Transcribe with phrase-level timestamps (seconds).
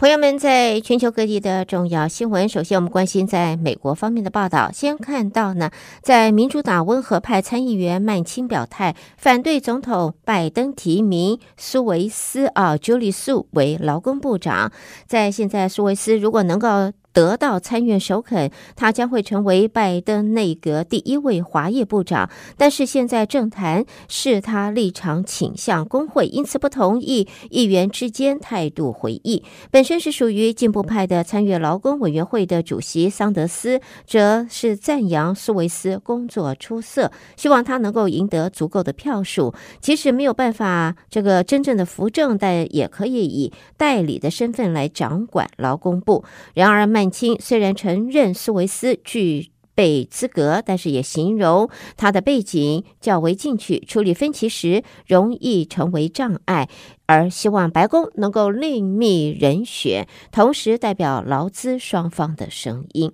[0.00, 4.70] 朋友们，在全球各地的重要新闻，首先我们关心在美国方面的报道。
[4.72, 5.70] 先看到呢，
[6.00, 14.72] 在民主党温和派参议员曼青表态反对总统拜登提名苏维斯啊朱莉素为劳工部长。
[15.06, 22.30] 在现在，苏维斯如果能够得到参院首肯，他将会成为拜登内阁第一位华裔部长。
[22.56, 29.42] 但是现在政坛是他立场倾向工会，因此不同意议员之间态度回忆。
[29.70, 39.54] 本身是属于进步派的参院劳工委员会的主席桑德斯，则是赞扬苏维斯工作出色，希望他能够赢得足够的票数。
[39.80, 46.24] 即使没有办法这个真正的扶正，但也可以以代理的身份来掌管劳工部。
[46.54, 46.90] 然而。
[47.00, 56.68] 曼青虽然承认苏维斯具被资格，但是也形容他的背景较为进取，处理分歧时容易成为障碍，
[57.06, 63.10] 而希望白宫能够另觅人选，同时代表劳资双方的声音。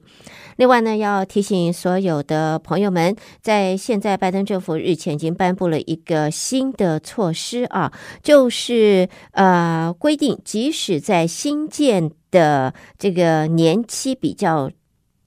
[0.57, 7.93] 另外呢，要提醒所有的朋友们，在现在拜登政府日前已经颁布了一个新的措施啊，
[8.25, 14.69] 就是呃规定，即使在新建的这个年期比较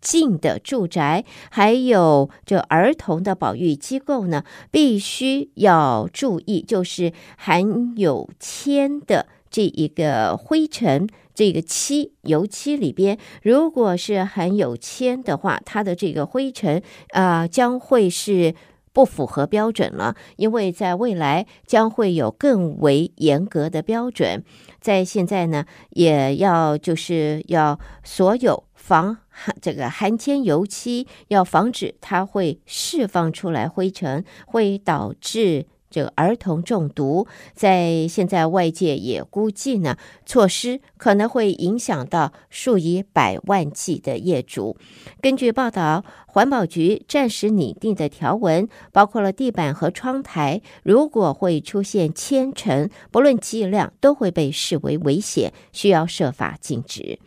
[0.02, 18.55] 近的住宅，还有这儿童的保育机构呢，必须要注意，就是含有铅的这一个灰尘，这个漆油漆里边，如果是含有铅的话，它的这个灰尘啊、将会是。
[18.92, 24.44] 不符合标准了，因为在未来将会有更为严格的标准。
[24.81, 29.18] 在现在呢，也要就是要所有防
[29.62, 35.68] 这个含铅油漆，要防止它会释放出来灰尘，会导致。
[35.92, 44.77] 这个儿童中毒，在现在外界也估计呢，措施可能会影响到数以百万计的业主。
[45.20, 57.17] 根据报道，环保局暂时拟定的条文包括了地板和窗台，如果会出现铅尘，不论剂量，都会被视为危险，需要设法禁止。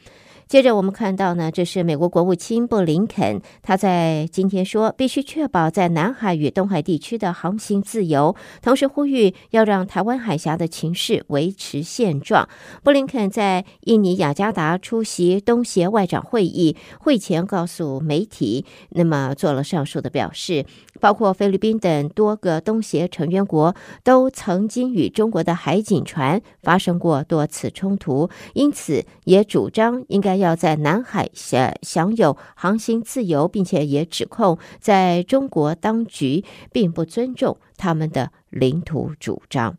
[0.52, 12.46] 接着我们看到呢，这是美国国务卿布林肯，他在今天说，必须确保在南海与东海地区的航行自由，同时呼吁要让台湾海峡的情势维持现状。
[12.82, 20.66] 布林肯在印尼雅加达出席东协外长会议，会前告诉媒体，那么做了上述的表示，
[21.00, 23.74] 包括菲律宾等多个东协成员国
[24.04, 30.41] 都曾经与中国的海警船发生过多次冲突，因此也主张应该。
[30.42, 39.78] 要在南海享享有航行自由，并且也指控在中国当局并不尊重他们的领土主张。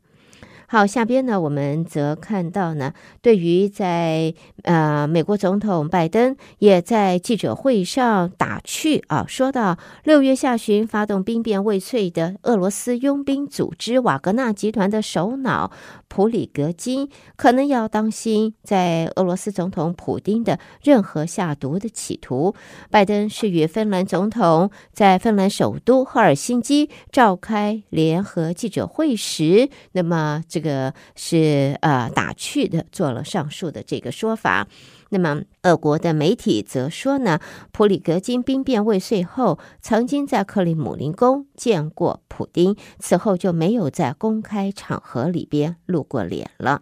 [0.73, 15.71] 好，下边呢，我们则看到呢，对于在呃美国总统拜登也在记者会上打趣啊，说到六月下旬发动兵变未遂的俄罗斯佣兵组织瓦格纳集团的首脑
[16.07, 22.55] 普里格金，可能要当心在俄罗斯总统普丁的任何下毒的企图。
[22.89, 30.63] 拜登是与芬兰总统在芬兰首都赫尔辛基召开联合记者会时，那么这个。
[30.63, 34.65] 这个是呃打趣的，做了上述的这个说法。
[35.13, 37.39] 那么，俄国的媒体则说呢，
[37.71, 46.81] 普里格金兵变未遂后，曾经在克里姆林宫见过普丁，此后就没有在公开场合里边露过脸了。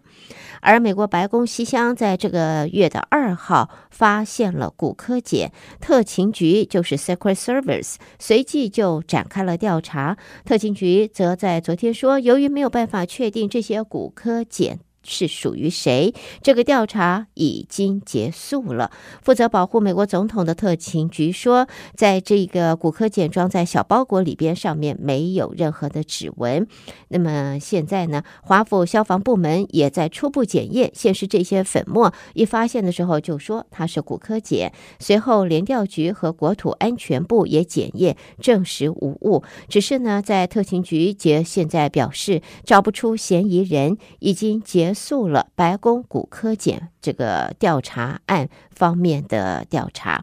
[0.62, 10.16] 而美国白宫西厢在这个月的二号发现了骨科碱，特勤局就是 Secret Service，随即就展开了调查。
[10.46, 14.78] 特勤局则在昨天说，由于没有办法确定这些骨科碱。
[15.04, 16.14] 是属于谁？
[16.42, 18.90] 这个调查已经结束了。
[19.22, 26.68] 负责保护美国总统的特勤局说，在这个骨科检装在小包裹里边，上面没有任何的指纹。
[27.08, 34.72] 那么现在呢，华府消防部门也在初步检验，现时这些粉末一发现的时候就说它是骨科检。
[35.00, 39.42] 随后联调局和国土安全部也检验，证实无误。
[39.68, 44.91] 只是呢，在特勤局结现在表示找不出嫌疑人，已经结。
[44.92, 50.22] 结束了白宫骨科检这个调查案方面的调查。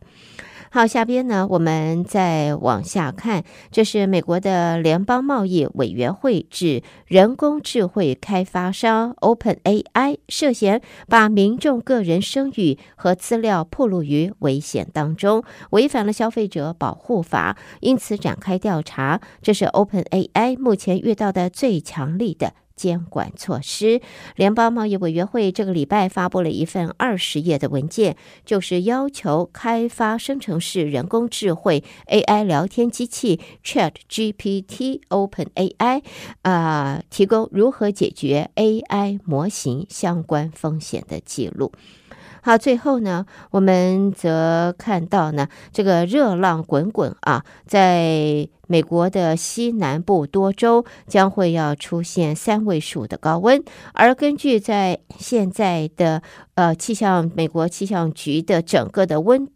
[0.69, 19.19] 好，下边呢，我们再往下看，这是美国的联邦贸易委员会指人工智慧开发商 OpenAI 涉嫌把民众个人声誉和资料暴露于危险当中，违反了消费者保护法，因此展开调查。
[19.42, 22.54] 这是 OpenAI 目前遇到的最强力的。
[22.80, 24.00] 监管措施。
[24.38, 28.16] 联邦贸易委员会这个礼拜发布了一份二十页的文件，
[28.46, 36.04] 就是要求开发生成式人工智慧 AI 聊天机器 ChatGPT OpenAI
[36.44, 41.74] 啊、呃，提供如何解决 AI 模型相关风险的记录。
[42.50, 53.63] 好，最后呢，我们则看到呢，这个热浪滚滚啊，在美国的西南部多州将会要出现三位数的高温，
[53.94, 56.24] 而根据在现在的
[56.56, 59.48] 呃气象，美国气象局的整个的温。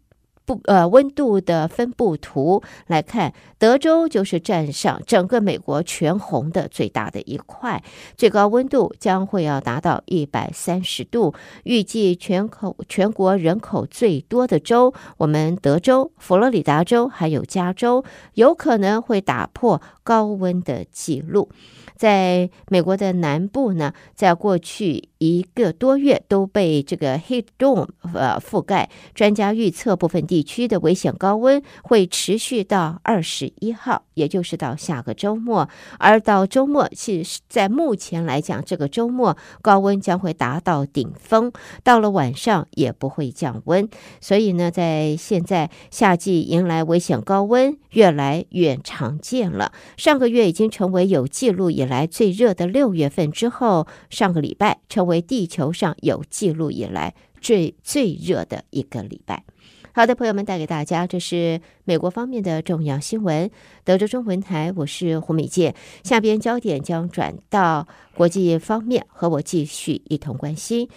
[0.46, 7.82] 不，呃，温度的分布图来看，德州就是占上整个美国全红的最大的一块，
[8.16, 11.34] 最高温度将会要达到一百三十度。
[11.62, 18.04] 预计全口全国人口最多的州，我们德州、佛罗里达州还有加州，
[18.34, 21.48] 有可能会打破高温的记录。
[21.96, 28.90] 在美国的南部呢，在过去一个多月都被这个 heat dome 呃覆盖。
[29.14, 35.68] 专家预测部分地区的危险高温会持续到二十一号，也就是到下个周末。
[35.98, 43.88] 而到周末，其在目前来讲，这个周末高温将会达到顶峰，到了晚上也不会降温。
[44.20, 49.72] 所以呢，在现在夏季迎来危险高温越来越常见了。
[49.96, 59.44] 上个月已经成为有记录以来最热的六月份之后，上个礼拜成为为地球上有记录以来最最热的一个礼拜。
[59.92, 63.48] 好的，朋友们，带给大家这是美国方面的重要新闻。
[63.84, 65.72] 德州中文台，我是胡美健。
[66.02, 70.88] 下边焦点将转到国际方面，和我继续一同关心。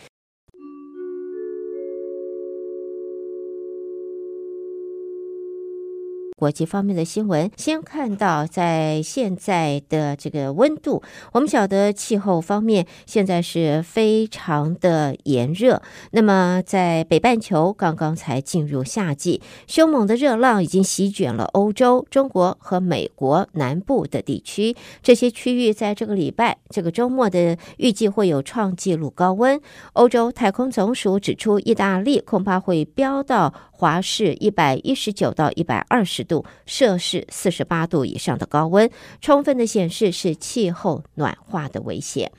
[6.37, 11.01] 国际方面的新闻，先看到在现在的这个温度，
[11.31, 15.81] 我们晓得气候方面现在是非常的炎热。
[16.11, 24.75] 那么在北半球刚刚才进入夏季，凶猛的热浪已经席卷了欧洲、中国和美国南部的地区。
[25.01, 29.59] 这些区域在这个礼拜、这个周末的预计会有创纪录高温。
[29.93, 38.89] 欧洲太空总署指出，意大利恐怕会飙到华氏一百一十九到一百二十度，摄氏四十八度以上的高温，
[39.21, 42.31] 充分的显示是气候暖化的威胁。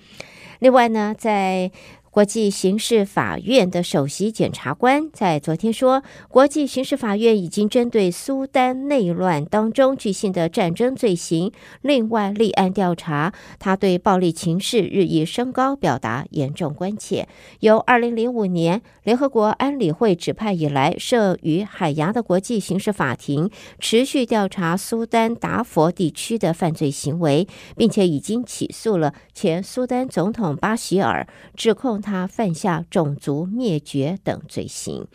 [0.61, 1.71] 另外呢，在
[2.19, 13.33] 国际刑事法院的首席检察官在昨天说，国际刑事法院已经针对苏丹内乱当中举行的战争罪行，另外立案调查。
[13.61, 17.29] 他对暴力情势日益升高表达严重关切。
[17.61, 23.49] 由二零零五年联合国安理会指派以来，设于海牙的国际刑事法庭
[23.79, 31.25] 持续调查苏丹达佛地区的犯罪行为，并且已经起诉了前苏丹总统巴希尔，
[31.55, 32.03] 指控。
[32.09, 35.07] 他犯下种族灭绝等罪行。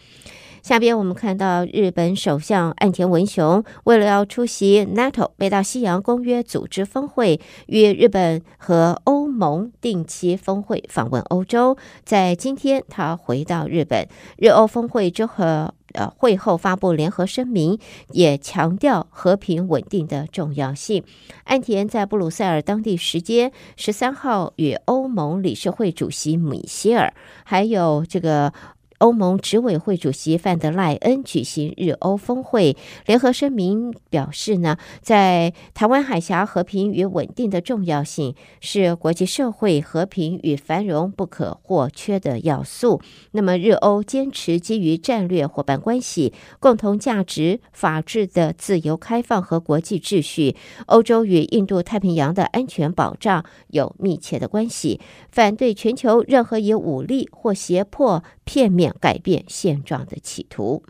[0.62, 11.76] 下边我们看到日本首相岸田文雄为了要出席 NATO 北大西洋公约组织峰会，与日本和欧盟定期峰会访问欧洲。
[12.06, 14.08] 在今天，他回到日本，
[14.38, 15.74] 日欧峰会之后。
[15.94, 17.80] 呃，会后发布联合声明，
[18.12, 21.04] 也强调和平稳定的重要性。
[21.46, 27.14] 岸田在布鲁塞尔当地时间十三号与欧盟理事会主席米歇尔，
[27.44, 28.54] 还有这个。
[29.00, 43.02] 欧盟执委会主席范德赖恩举行日欧峰会，联合声明表示呢，在台湾海峡和平与稳定的重要性是国际社会和平与繁荣不可或缺的要素。
[43.32, 58.83] 那么，日欧坚持基于战略伙伴关系、共同价值、法治的自由开放和国际秩序，欧洲与印度太平洋的安全保障有密切的关系，反对全球任何以武力或胁迫片面。
[59.00, 60.84] 改变现状的企图。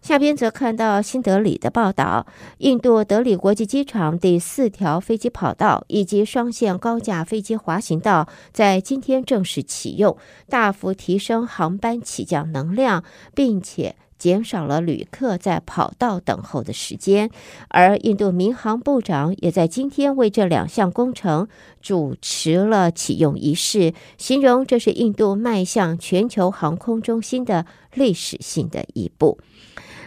[0.00, 2.24] 下边则看到新德里的报道：
[2.58, 10.16] 印度德里国际机场第四条飞机跑道以及双线高架飞机滑行道在今天正式启用，
[10.48, 13.02] 大幅提升航班起降能量，
[13.34, 13.96] 并且。
[14.18, 17.30] 减少了旅客在跑道等候的时间，
[17.68, 21.46] 而印度民航部长也在今天为这两项工程
[21.80, 29.38] 主持了启用仪式，形容这是印度迈向全球航空中心的历史性的一步。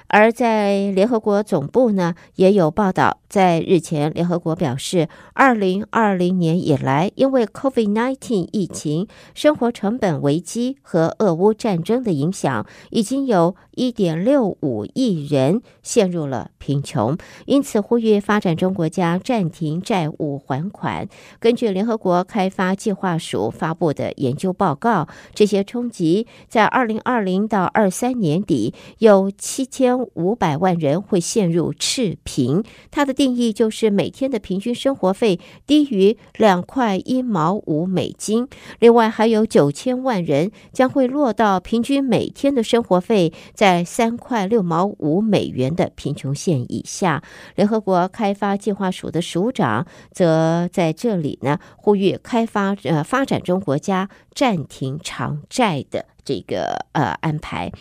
[0.08, 17.18] 而在联合国总部呢，也有报道，在日前，联合国表示，二零二零年以来，因为 COVID-19 疫情、生活成本危机和俄乌战争的影响，已经有一点六五亿人陷入了贫穷。
[17.46, 21.08] 因此，呼吁发展中国家暂停债务还款。
[21.40, 32.62] 根据联合国开发计划署发布的研究报告，这些冲击在二零二零到二三年底，有七千五百万人会陷入赤贫。
[32.92, 38.48] 它的定义就是每天的平均生活费低于两块一毛五美金，
[38.80, 47.22] 另外还有九千万人将会落到平均每天的生活费在三块六毛五美元的贫穷线以下。
[47.54, 57.72] 联合国开发计划署的署长则在这里呢呼吁开发呃发展中国家暂停偿债的这个呃安排。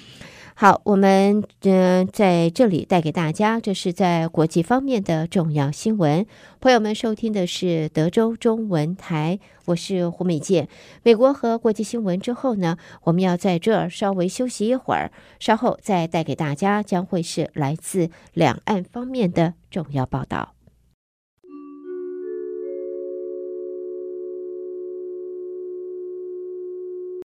[0.61, 6.27] 好，我们嗯、在这里带给大家，这是在国际方面的重要新闻。
[6.61, 10.69] 朋友们收听的是德州中文台，我是胡美健。
[11.03, 20.53] 美国和国际新闻之后呢，我们要在这儿稍微休息一会儿，稍后再带给大家将会是来自两岸方面的重要报道。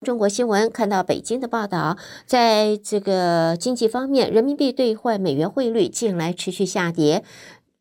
[0.05, 1.97] 中国新闻看到北京的报道，
[2.27, 7.23] 在这个经济方面，人民币兑换美元汇率近来持续下跌。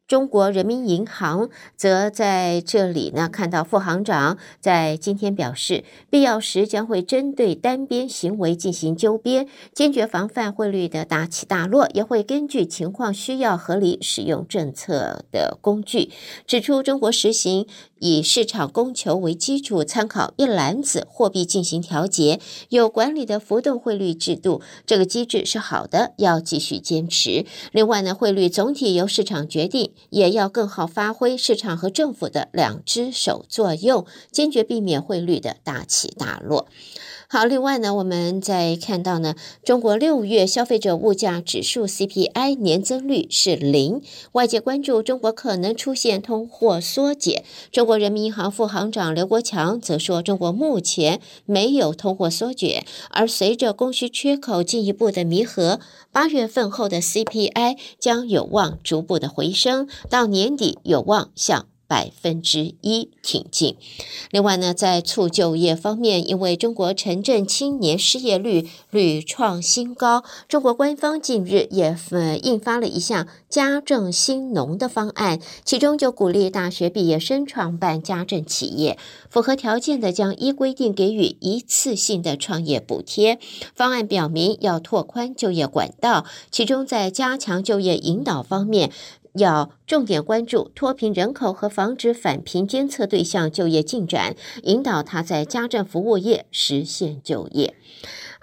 [0.07, 16.11] 中国人民银行则在这里呢，看到副行长在今天表示，必要时将会针对单边行为进行纠编，坚决防范汇率的大起大落，也会根据情况需要合理使用政策的工具。
[16.47, 17.67] 指出中国实行
[17.99, 27.47] 以市场供求为基础，参考一篮子货币进行调节，有管理的浮动汇率制度，这个机制是好的，要继续坚持。
[27.73, 29.93] 另外呢，汇率总体由市场决定。
[30.11, 36.67] 也要更好发挥市场和政府的两只手作用，坚决避免汇率的大起大落。
[37.27, 44.03] 好，另外呢，我们再看到呢，中国六月消费者物价指数 CPI 年增率是零，
[44.33, 47.43] 外界关注中国可能出现通货缩减。
[47.73, 55.81] 中国人民银行副行长刘国强则说，中国目前没有通货缩减，而随着供需缺口进一步的弥合，
[56.13, 61.67] 八月份后的 CPI 将有望逐步的回升，到年底有望向。
[61.95, 63.77] 百分之一挺进。
[64.33, 78.99] 另外呢，在促就业方面，因为中国城镇青年失业率屡创新高，中国官方近日也呃印发了一项家政新农的方案，其中就鼓励大学毕业生创办家政企业，
[79.31, 83.39] 符合条件的将依规定给予一次性的创业补贴。
[83.77, 88.91] 方案表明要拓宽就业管道，其中在加强就业引导方面。
[89.35, 97.75] 要重点关注脱贫人口和防止返贫监测对象就业进展，引导他在家政服务业实现就业。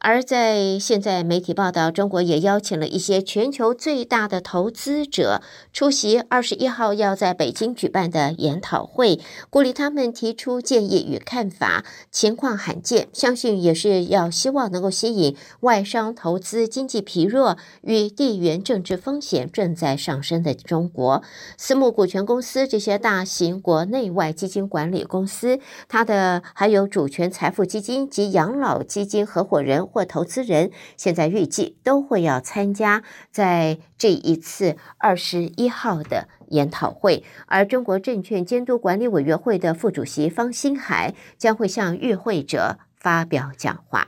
[0.03, 9.20] 而在现在媒体报道，中国也邀请了一些全球最大的投资者出席二十一号要在北京举办的研讨会，
[9.51, 11.86] 鼓励他们提出建议与看法。
[12.10, 16.67] 情况罕见，相信也是要希望能够吸引外商投资。
[16.67, 21.22] 经济疲弱与地缘政治风险正在上升的中国，
[21.58, 29.90] 私募股权公司这些大型国内外基金管理公司，它的还有主权财富基金及养老基金合伙人。
[29.91, 44.07] 或投资人现在预计都会要参加在这一次二十一号的研讨会，而中国证券监督管理委员会的副主席方星海将会向与会者发表讲话。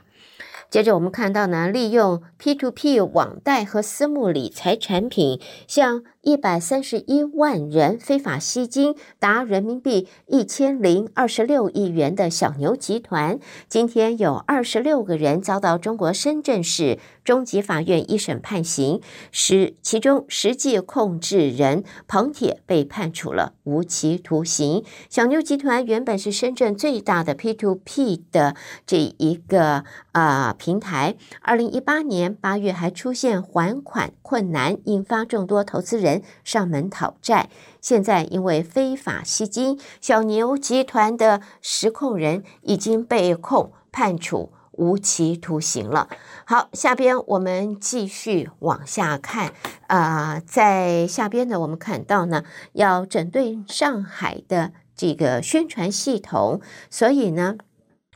[0.70, 13.38] 接着我们看到呢，利用 P2P 网贷和私募理财产品向一百三十一万人非法吸金达人民币一千零二十六亿元的小牛集团，
[13.68, 24.82] 今天有二十六个人遭到中国深圳市中级法院一审判刑，十其中实际控制人彭铁被判处了无期徒刑。
[25.10, 36.13] 小牛集团原本是深圳最大的 P to P 的这一个啊、平台，二零一八年八月还出现还款困难，引发众多投资人。
[36.44, 37.48] 上门讨债，
[37.80, 46.08] 现在因为非法吸金，小牛集团的实控人已经被控判处无期徒刑了。
[46.44, 49.52] 好，下边我们继续往下看
[49.86, 57.56] 啊、在下边呢，我们看到呢，要整顿上海的这个宣传系统，所以呢。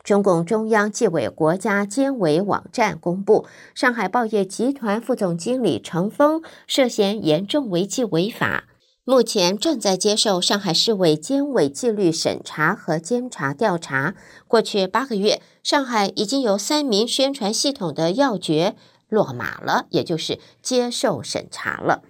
[0.09, 8.65] 中共中央纪委国家监委网站公布，上海报业集团副总经理程峰涉嫌严重违纪违法。
[9.05, 14.15] 目前正在接受上海市委监委纪律审查和监察调查。
[14.47, 18.77] 过去八个月，上海已经有三名宣传系统的要诀
[19.11, 22.03] 落马了，也就是接受审查了。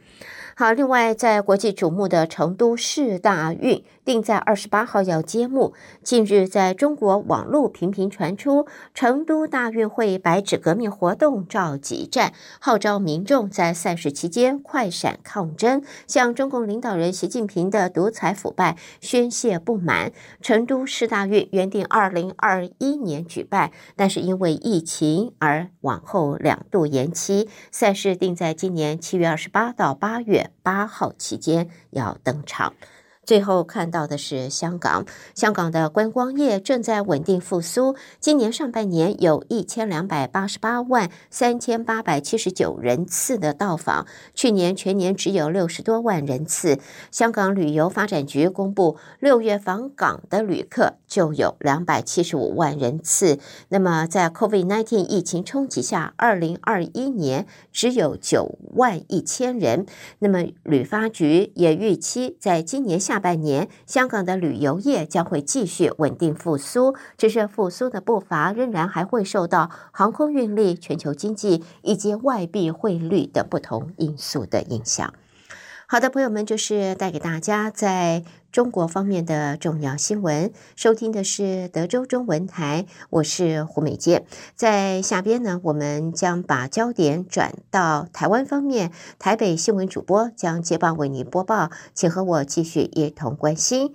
[0.60, 3.84] 好，另外，在国际瞩目的成都市大运。
[4.04, 5.74] 定在二十八号要揭幕。
[6.02, 20.10] 近日，在中国网络频频传出成都大运会白纸革命活动召集战，号召民众在赛事期间快闪抗争，向中共领导人习近平的独裁腐败宣泄不满。
[20.40, 32.74] 成都市大运原定二零二一年举办，但是因为疫情而往后两度延期，赛事定在今年七月二十八到八月八号期间要登场。
[33.28, 35.04] 最后看到的是香港，
[35.34, 37.94] 香港的观光业正在稳定复苏。
[38.18, 46.78] 今年上半年有一千两百八十八万三千八百七十九人次的到访，去年全年只有六十多万人次。
[47.10, 53.38] 香港旅游发展局公布，六月访港的旅客就有两百七十五万人次。
[53.68, 59.84] 那么在 COVID-19 疫情冲击下，二零二一年只有九万一千人。
[60.20, 63.17] 那么旅发局也预期在今年下。
[63.18, 75.12] 下半年，香港的旅游业将会继续稳定复苏，只是复苏的步伐仍然还会受到航空运力、全球经济以及外币汇率等不同因素的影响。
[75.88, 80.52] 好的，朋友们，就是带给大家在中国方面的重要新闻。
[80.74, 84.26] 收听的是德州中文台，我是胡美健。
[84.54, 93.92] 在下边呢，我们将把焦点转到台湾方面，台北新闻主播将接棒为您播报，请和我继续一同关心。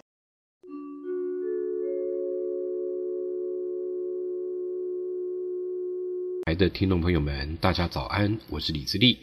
[6.46, 9.18] 来的听众朋友们，大家早安，我是李自立。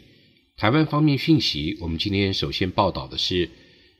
[0.57, 3.49] 台湾方面讯息，我们今天首先报道的是，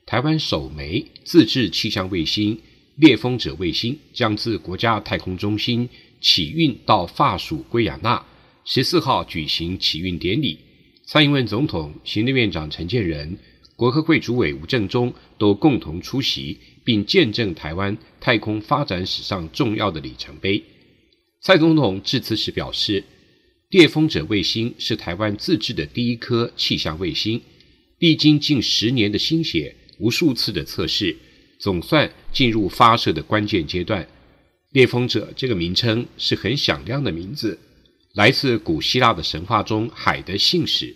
[0.06, 2.58] 台湾首枚自制气象卫星
[2.96, 5.88] “猎风者”卫星将自国家太空中心
[6.20, 8.24] 启运到法属圭亚那，
[8.64, 10.58] 十四号举行启运典礼。
[11.04, 13.38] 蔡英文总统、行政院长陈建仁、
[13.76, 20.62] 国科会主委吴政忠都共同出席，并见证台湾太空发展史上重要的里程碑。
[21.40, 23.04] 蔡总统致辞时表示。
[23.70, 27.40] 猎风者卫星是台湾自制的第一颗气象卫星，
[28.00, 31.16] 历经近十年的心血、无数次的测试，
[31.60, 34.04] 总算进入发射的关键阶段。
[34.72, 37.56] 猎风者这个名称是很响亮的名字，
[38.14, 40.92] 来自古希腊的神话中海的信使，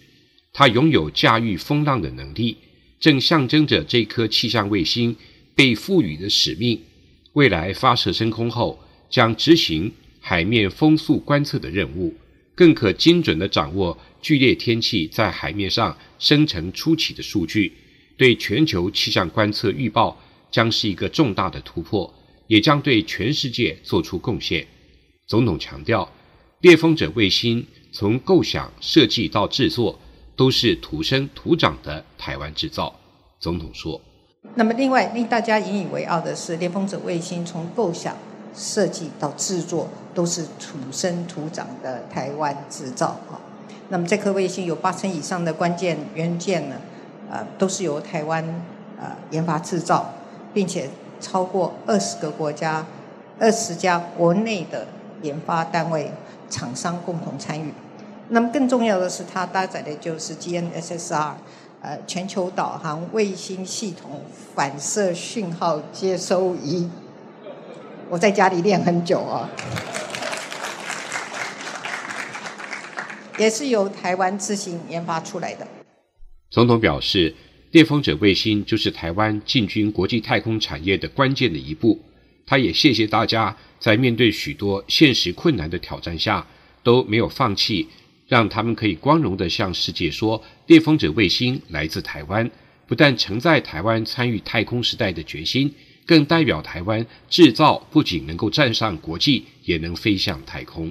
[0.52, 2.56] 它拥有驾驭风浪的能力，
[2.98, 5.14] 正象征着这颗气象卫星
[5.54, 6.80] 被赋予的使命。
[7.34, 12.12] 未来发射升空后，将执行海面风速观测的任务。
[12.56, 17.70] 更可精准地掌握剧烈天气在海面上生成初期的数据，
[18.16, 20.16] 对全球气象观测预报
[20.50, 22.12] 将是一个重大的突破，
[22.46, 24.66] 也将对全世界做出贡献。
[25.26, 26.10] 总统强调，
[26.60, 29.98] 猎风者卫星从构想、设计到制作，
[30.34, 32.94] 都是土生土长的台湾制造。
[33.38, 34.00] 总统说
[34.56, 38.16] ：“那么，另外令大家引以为傲的是，猎风者卫星从构想。”
[38.58, 43.36] 设计到制作都是土生土长的台湾制造啊。
[43.90, 46.80] 那么这颗卫星有八成以上的关键元件呢，
[47.30, 48.44] 呃，都是由台湾
[49.00, 50.12] 呃研发制造，
[50.54, 50.88] 并且
[51.20, 52.84] 超过二十个国家、
[53.38, 54.86] 二十家国内的
[55.22, 56.12] 研发单位
[56.48, 57.72] 厂商共同参与。
[58.28, 61.32] 那么更重要的是，它搭载的就是 GNSSR，
[61.80, 64.22] 呃，全球导航卫星系统
[64.54, 66.90] 反射讯号接收仪。
[68.08, 69.48] 我在家里练很久啊，
[73.36, 75.66] 也是由台湾自行研发出来的。
[76.56, 77.34] 总统表示，
[77.72, 82.02] 猎风者卫星就是台湾进军国际太空产业的关键的一步。
[82.46, 86.46] 他也谢谢大家在面对许多现实困难的挑战下
[86.82, 87.86] 都没有放弃，
[88.26, 92.50] 让他们可以光荣地向世界说，猎风者卫星来自台湾，
[92.86, 95.70] 不但承载台湾参与太空时代的决心。
[96.06, 100.90] 更代表台湾制造不仅能够站上国际，也能飞向太空。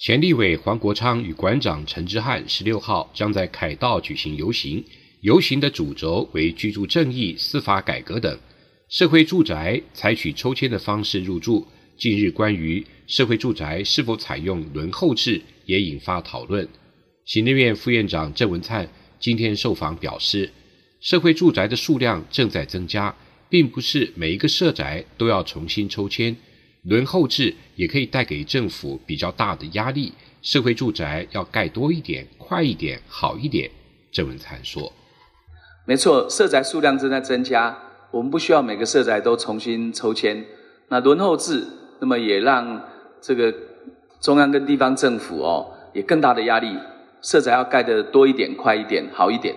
[0.00, 4.82] 前立委黄国昌与馆长陈之汉十六号将在凯道举行游行，
[5.20, 8.40] 游行的主轴为居住正义、司法改革等。
[8.88, 11.66] 社会住宅采取抽签的方式入住，
[11.98, 16.66] 近日关于社会住宅是否采用轮候制也引发讨论。
[17.26, 20.50] 行政院副院长郑文灿今天受访表示，
[21.02, 23.14] 社会住宅的数量正在增加。
[23.50, 26.36] 并不是每一个社宅都要重新抽签，
[26.82, 30.12] 轮候制也可以带给政府比较大的压力。
[30.42, 33.70] 社会住宅要盖多一点、快一点、好一点。
[34.10, 34.90] 郑文灿说
[35.86, 37.76] ：“没错，社宅数量正在增加，
[38.10, 40.44] 我们不需要每个社宅都重新抽签。
[40.88, 41.66] 那轮候制，
[42.00, 42.82] 那么也让
[43.20, 43.54] 这个
[44.20, 46.74] 中央跟地方政府哦，也更大的压力，
[47.20, 49.54] 社宅要盖得多一点、快一点、好一点。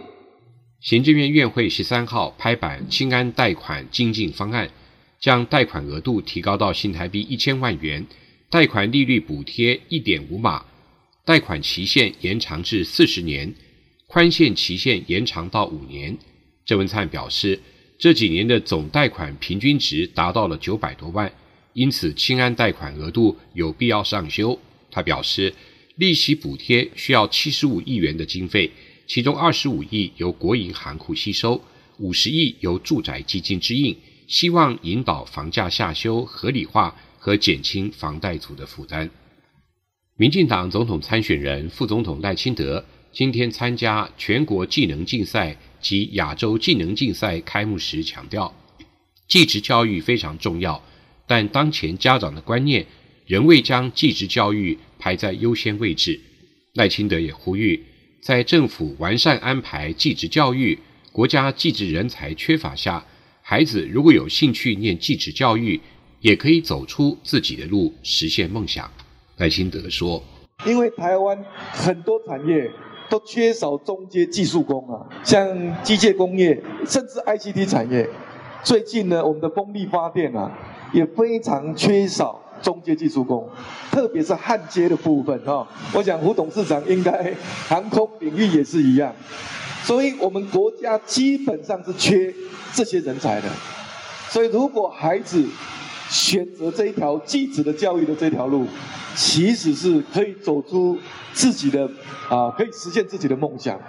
[0.82, 4.70] 行政院院会十三号拍板清安贷款精进方案，
[5.24, 8.06] 将贷款额度提高到新台币一千万元，
[8.50, 10.66] 贷款利率补贴一点五码，
[11.24, 13.56] 贷款期限延长至四十年，
[14.06, 16.18] 宽限期限延长到五年。
[16.66, 17.58] 郑文灿表示，
[17.98, 21.32] 这几年的总贷款平均值达到了九百多万，
[21.72, 24.60] 因此清安贷款额度有必要上修。
[24.92, 25.54] 他表示，
[25.96, 28.70] 利息补贴需要七十五亿元的经费，
[29.08, 31.64] 其中二十五亿由国营行库吸收，
[32.00, 33.96] 五十亿由住宅基金支应，
[34.28, 39.10] 希望引导房价下修，合理化和减轻房贷族的负担。
[40.16, 45.58] 民进党总统参选人副总统赖清德今天参加全国技能竞赛。
[45.84, 48.56] 及亚洲技能竞赛开幕时强调，
[49.28, 50.82] 技职教育非常重要，
[51.28, 52.88] 但当前家长的观念
[53.26, 56.22] 仍未将技职教育排在优先位置。
[56.76, 57.84] 赖清德也呼吁，
[58.22, 60.80] 在政府完善安排技职教育、
[61.12, 63.06] 国家技职人才缺乏下，
[63.46, 65.80] 孩子如果有兴趣念技职教育，
[66.22, 68.90] 也可以走出自己的路，实现梦想。
[69.36, 70.24] 赖清德说
[70.66, 71.38] ：“因为台湾
[71.72, 72.72] 很多产业。”
[73.10, 78.10] 都缺少中阶技术工啊，像机械工业，甚至 ICT 产业。
[78.64, 80.52] 最近呢，我们的风力发电啊，
[80.94, 83.48] 也非常缺少中阶技术工，
[83.92, 85.68] 特别是焊接的部分哈。
[85.94, 87.36] 我想胡董事长应该
[87.68, 89.14] 航空领域也是一样，
[89.84, 92.34] 所以我们国家基本上是缺
[92.74, 93.50] 这些人才的。
[94.30, 95.46] 所以如果孩子
[96.10, 98.66] 选择这一条技职的教育的这条路，
[99.16, 100.98] 其实是可以走出
[101.34, 101.86] 自己的
[102.30, 103.80] 啊，可以实现自己的梦想。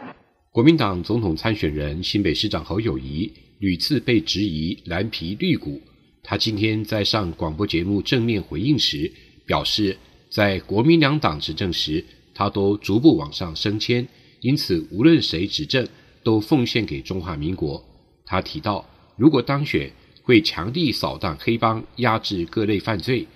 [0.51, 5.81] 国民党总统参选人新北市长侯友宜屡次被质疑蓝皮绿骨，
[6.23, 9.11] 他今天在上广播节目正面回应时
[9.47, 9.97] 表示，
[10.31, 12.05] 在国民两党执政时，
[12.35, 14.07] 他都逐步往上升迁，
[14.45, 15.89] 因此无论谁执政，
[16.23, 17.83] 都奉献给中华民国。
[18.27, 19.91] 他提到，如果当选，
[20.23, 23.27] 会强力扫荡黑帮，压制各类犯罪。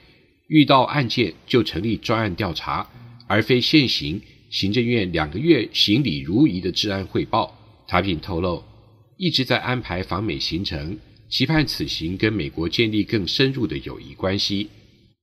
[0.48, 2.86] 遇到案件就成立专案调查，
[3.26, 7.58] 而非现行行政院两个月行礼如仪的治安汇报。
[7.86, 8.62] 他并透露，
[9.16, 10.98] 一直在安排访美行程，
[11.30, 14.68] 期盼此行跟美国建立更深入的友谊关系。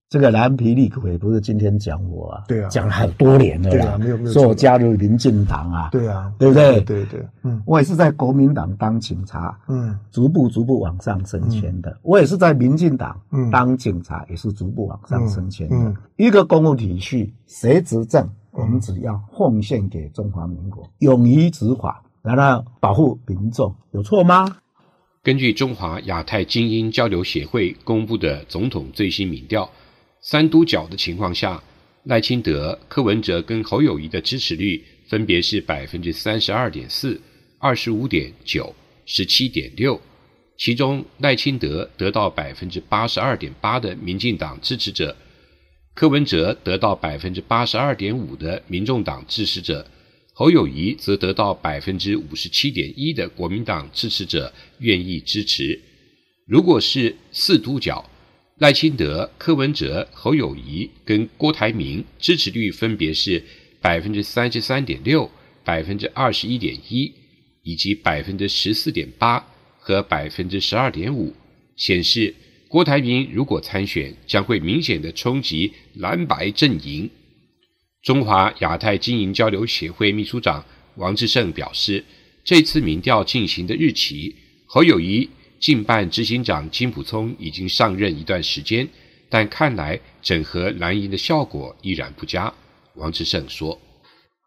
[0.07, 6.79] 这个蓝皮绿骨也不是今天讲我啊，对啊，讲了很多年了，对啊，没有没有，说我加入民进党啊，对啊，对不对？
[6.81, 11.97] 对对，对，嗯，我也是在国民党当警察，嗯，逐步逐步往上升迁的。
[12.03, 13.19] 我也是在民进党
[13.51, 15.95] 当警察，也是逐步往上升迁的。
[16.17, 24.57] 一个公共体系，谁执政，我们只要奉献给中华民国，勇于执法，然后保护民众，有错吗？
[25.23, 29.67] 根据中华亚太精英交流协会公布的总统最新民调。
[30.27, 31.63] 三都角的情况下，
[32.05, 37.21] 赖清德、柯文哲跟侯友谊的支持率分别是百分之三十二点四、
[37.59, 40.01] 二十五点九、十七点六。
[40.57, 45.15] 其中，赖清德得到百分之八十二点八的民进党支持者，
[45.93, 49.85] 柯文哲得到百分之八十二点五的民众党支持者，
[50.33, 55.79] 侯友谊则得到百分之五十七点一的国民党支持者愿意支持。
[56.47, 58.09] 如果是四都角，
[58.57, 63.43] 赖清德、柯文哲、侯友宜跟郭台铭支持率分别是
[63.81, 65.29] 百分之三十三点六、
[65.65, 67.11] 百分之二十一点一，
[67.63, 69.45] 以及百分之十四点八
[69.77, 71.35] 和百分之十二点五，
[71.75, 72.33] 显示
[72.69, 77.09] 郭台铭如果参选，将会明显的冲击蓝白阵营。
[78.03, 80.63] 中华亚太经营交流协会秘书长
[80.95, 82.05] 王志胜表示，
[82.45, 84.33] 这次民调进行的日期，
[84.65, 85.29] 侯友宜。
[85.59, 88.87] 竞办执行长金普聪已经上任一段时间，
[89.29, 92.53] 但看来整合蓝营的效果依然不佳。
[92.95, 93.77] 王志胜说：“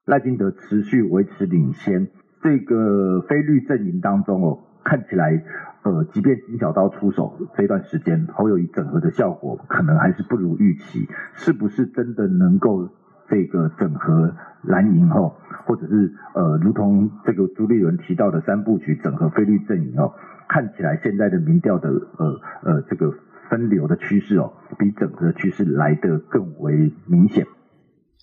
[0.07, 2.09] 赖金德持续维持领先，
[2.43, 5.43] 这个非绿阵营当中哦，看起来
[5.83, 11.07] 呃，即便金小刀出手这段时间，侯友宜整合的效果可能还是不如预期。
[11.35, 12.89] 是不是真的能够
[13.31, 15.37] 这个整合蓝营后，
[15.67, 20.13] 或者是呃，如同这个朱立伦提到的三部曲整合非绿阵营哦？”
[20.49, 23.13] 看起来现在的民调的呃呃这个
[23.51, 27.47] 分流的趋势哦，比整合趋势来得更为明显。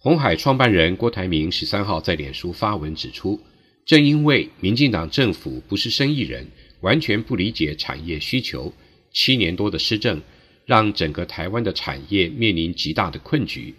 [0.02, 3.39] 鸿海创办人郭台铭十三号在脸书发文指出，
[3.86, 6.48] 正因为民进党政府不是生意人，
[6.82, 8.74] 完全不理解产业需求，
[9.12, 10.20] 七年多的施政
[10.65, 13.76] 让整个台湾的产业面临极大的困局。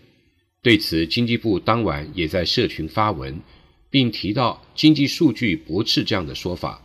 [0.66, 3.40] 对此，经济部当晚也在社群发文，
[3.88, 6.82] 并提到经济数据驳斥这样的说法。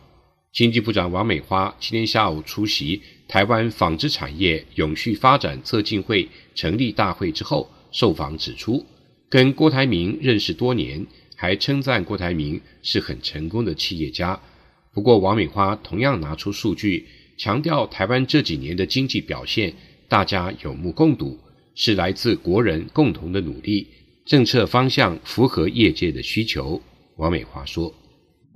[0.52, 8.86] 经济部长王美花今天下午出席台湾纺织产业永续发展策进会成立大会之后，受访指出，
[9.28, 14.40] 跟郭台铭认识多年，还称赞郭台铭是很成功的企业家。
[14.92, 19.74] 不过，王美花同样拿出数据，强调台湾这几年的经济表现，
[20.06, 21.36] 大家有目共睹，
[21.74, 23.88] 是来自国人共同的努力，
[24.24, 26.80] 政策方向符合业界的需求。
[27.16, 27.92] 王美华说。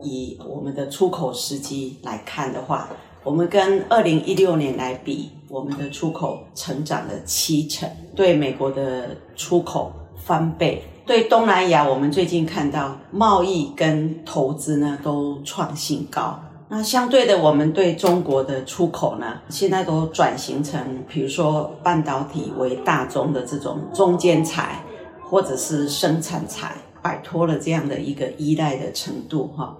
[0.05, 2.89] 以我们的出口时机来看的话，
[3.25, 16.43] 我们跟二零一六年来比，我们的出口成长了七成，对美国的出口翻倍，对东南亚，我们最近看到贸易跟投资呢都创新高。
[16.69, 24.85] 那相对的，我们对中国的出口呢，现在都转型成，比如说半导体为大宗的这种中间材，
[25.23, 29.79] 或者是生产材，摆脱了这样的一个依赖的程度，哈。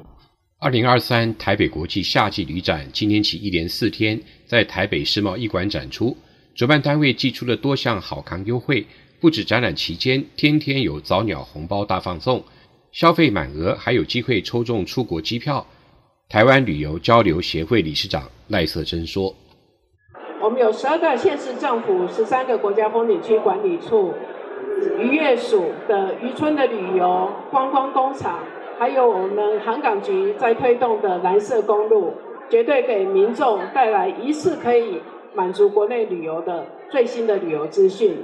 [0.61, 6.17] 二零二三台北国际夏季旅展今天起一连四天在台北世贸一馆展出，
[6.55, 8.87] 主办单位寄出了多项好康优惠，
[9.21, 12.45] 不止展览期间天天有早鸟红包大放送，
[12.93, 15.67] 消费满额还有机会抽中出国机票。
[16.29, 19.33] 台湾旅游交流协会理事长赖瑟珍说
[20.43, 24.13] ：“我们有十二个县市政府、十三个国家风景区管理处、
[24.99, 28.41] 渔业署的渔村的旅游观光工厂。”
[28.79, 32.13] 还有我们航港局在推动的蓝色公路，
[32.51, 35.01] 绝对给民众带来一次可以
[35.35, 38.19] 满足国内旅游的最新的旅游资讯。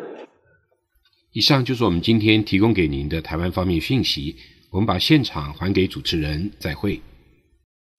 [1.33, 4.37] 以上就是我们今天提供给您的台湾方面讯息。
[4.71, 7.01] 我们把现场还给主持人，再会。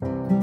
[0.03, 0.42] Thank you.